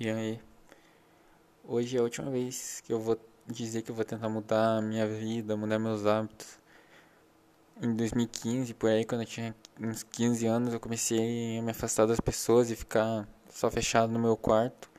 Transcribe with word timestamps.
E 0.00 0.08
aí, 0.08 0.40
hoje 1.62 1.94
é 1.94 2.00
a 2.00 2.02
última 2.02 2.30
vez 2.30 2.80
que 2.80 2.90
eu 2.90 2.98
vou 2.98 3.20
dizer 3.46 3.82
que 3.82 3.90
eu 3.90 3.94
vou 3.94 4.02
tentar 4.02 4.30
mudar 4.30 4.78
a 4.78 4.80
minha 4.80 5.06
vida, 5.06 5.54
mudar 5.58 5.78
meus 5.78 6.06
hábitos. 6.06 6.58
Em 7.82 7.94
2015, 7.94 8.72
por 8.72 8.88
aí, 8.88 9.04
quando 9.04 9.20
eu 9.20 9.26
tinha 9.26 9.54
uns 9.78 10.02
15 10.02 10.46
anos, 10.46 10.72
eu 10.72 10.80
comecei 10.80 11.58
a 11.58 11.62
me 11.62 11.72
afastar 11.72 12.06
das 12.06 12.18
pessoas 12.18 12.70
e 12.70 12.76
ficar 12.76 13.28
só 13.50 13.70
fechado 13.70 14.10
no 14.10 14.18
meu 14.18 14.38
quarto. 14.38 14.90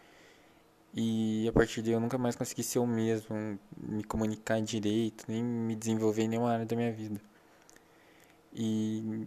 E 0.93 1.47
a 1.49 1.51
partir 1.51 1.81
daí 1.81 1.93
eu 1.93 1.99
nunca 1.99 2.19
mais 2.19 2.35
consegui 2.35 2.61
ser 2.61 2.77
o 2.77 2.85
mesmo, 2.85 3.57
me 3.75 4.03
comunicar 4.03 4.61
direito, 4.61 5.25
nem 5.27 5.43
me 5.43 5.75
desenvolver 5.75 6.25
em 6.25 6.27
nenhuma 6.27 6.51
área 6.51 6.65
da 6.67 6.75
minha 6.75 6.93
vida. 6.93 7.19
E 8.53 9.25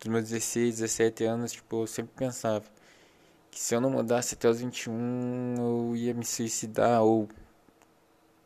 dos 0.00 0.08
meus 0.08 0.24
16, 0.24 0.78
17 0.80 1.22
anos, 1.22 1.52
tipo, 1.52 1.82
eu 1.82 1.86
sempre 1.86 2.12
pensava 2.16 2.64
que 3.56 3.62
se 3.62 3.74
eu 3.74 3.80
não 3.80 3.88
mudasse 3.90 4.34
até 4.34 4.50
os 4.50 4.60
21, 4.60 5.54
eu 5.56 5.96
ia 5.96 6.12
me 6.12 6.26
suicidar 6.26 7.02
ou 7.02 7.26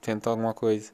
tentar 0.01 0.31
alguma 0.31 0.55
coisa. 0.55 0.93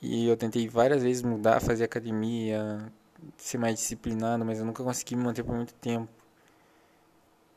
E 0.00 0.26
eu 0.26 0.34
tentei 0.34 0.66
várias 0.66 1.02
vezes 1.02 1.22
mudar, 1.22 1.60
fazer 1.60 1.84
academia, 1.84 2.90
ser 3.36 3.58
mais 3.58 3.74
disciplinado, 3.76 4.46
mas 4.46 4.60
eu 4.60 4.64
nunca 4.64 4.82
consegui 4.82 5.14
me 5.14 5.24
manter 5.24 5.44
por 5.44 5.54
muito 5.54 5.74
tempo. 5.74 6.08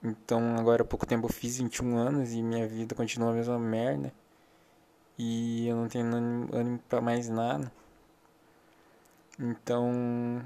Então, 0.04 0.58
agora 0.58 0.84
há 0.84 0.86
pouco 0.86 1.06
tempo 1.06 1.28
eu 1.28 1.32
fiz 1.32 1.58
21 1.58 1.98
anos 1.98 2.34
e 2.34 2.44
minha 2.44 2.68
vida 2.68 2.94
continua 2.94 3.32
a 3.32 3.34
mesma 3.34 3.58
merda. 3.58 4.14
E 5.18 5.68
eu 5.70 5.78
não 5.78 5.88
tenho 5.88 6.06
ânimo 6.54 6.80
pra 6.90 7.00
mais 7.00 7.30
nada. 7.30 7.72
Então, 9.40 10.44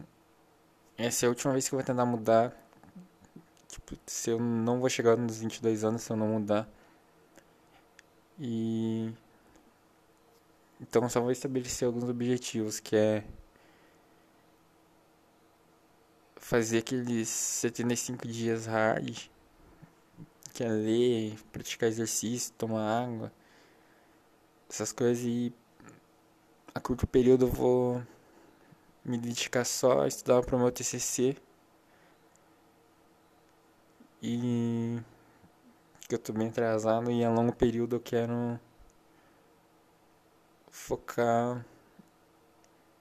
essa 0.97 1.25
é 1.25 1.27
a 1.27 1.29
última 1.29 1.53
vez 1.53 1.67
que 1.67 1.73
eu 1.73 1.79
vou 1.79 1.85
tentar 1.85 2.05
mudar. 2.05 2.62
Se 4.05 4.29
eu 4.31 4.39
não 4.39 4.79
vou 4.79 4.89
chegar 4.89 5.17
nos 5.17 5.39
22 5.39 5.83
anos 5.83 6.03
se 6.03 6.11
eu 6.11 6.17
não 6.17 6.27
mudar. 6.27 6.67
E 8.39 9.13
então 10.81 11.07
só 11.07 11.21
vou 11.21 11.31
estabelecer 11.31 11.85
alguns 11.85 12.03
objetivos, 12.09 12.79
que 12.79 12.95
é 12.95 13.23
fazer 16.35 16.79
aqueles 16.79 17.29
75 17.29 18.27
dias 18.27 18.65
hard, 18.65 19.29
que 20.53 20.63
é 20.63 20.67
ler, 20.67 21.39
praticar 21.51 21.87
exercício, 21.89 22.53
tomar 22.57 23.03
água, 23.03 23.31
essas 24.69 24.91
coisas 24.91 25.23
e 25.23 25.53
a 26.75 26.79
curto 26.79 27.07
período 27.07 27.45
eu 27.45 27.49
vou 27.49 28.03
me 29.05 29.17
dedicar 29.17 29.63
só 29.63 30.01
a 30.01 30.07
estudar 30.07 30.41
para 30.43 30.55
o 30.55 30.59
meu 30.59 30.71
TCC 30.71 31.37
e 34.23 35.01
que 36.07 36.15
eu 36.15 36.19
tô 36.19 36.31
bem 36.31 36.47
atrasado 36.47 37.11
e 37.11 37.25
a 37.25 37.29
longo 37.29 37.53
período 37.53 37.97
eu 37.97 37.99
quero 37.99 38.57
focar 40.71 41.65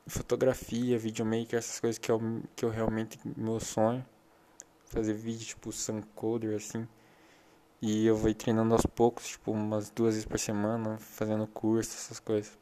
em 0.06 0.10
fotografia, 0.10 0.98
videomaker, 0.98 1.58
essas 1.58 1.78
coisas 1.78 1.98
que 1.98 2.10
eu, 2.10 2.20
que 2.56 2.64
eu 2.64 2.70
realmente 2.70 3.20
meu 3.36 3.60
sonho. 3.60 4.04
Fazer 4.86 5.14
vídeo 5.14 5.46
tipo 5.46 5.72
Suncoder 5.72 6.56
assim. 6.56 6.88
E 7.80 8.06
eu 8.06 8.16
vou 8.16 8.32
treinando 8.34 8.74
aos 8.74 8.86
poucos, 8.86 9.28
tipo 9.28 9.52
umas 9.52 9.90
duas 9.90 10.14
vezes 10.14 10.28
por 10.28 10.38
semana, 10.38 10.98
fazendo 10.98 11.46
curso, 11.46 11.96
essas 11.96 12.20
coisas. 12.20 12.58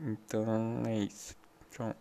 Então 0.00 0.82
é 0.86 0.98
isso. 1.00 1.36
Tchau. 1.70 1.94